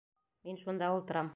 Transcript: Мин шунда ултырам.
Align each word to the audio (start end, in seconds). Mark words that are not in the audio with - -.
Мин 0.47 0.59
шунда 0.63 0.89
ултырам. 0.97 1.27